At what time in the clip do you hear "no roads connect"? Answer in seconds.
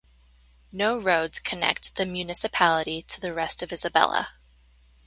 0.71-1.95